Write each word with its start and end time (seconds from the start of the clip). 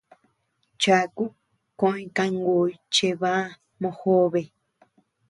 Chaku 0.81 1.23
koʼoñ 1.79 2.03
kangùy 2.15 2.71
chebá 2.93 3.31
mojobe. 3.81 4.41